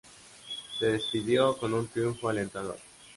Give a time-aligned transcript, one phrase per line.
[0.79, 2.79] Se despidió con un triunfo alentador.